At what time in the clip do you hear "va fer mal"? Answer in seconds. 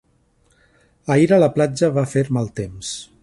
1.99-2.53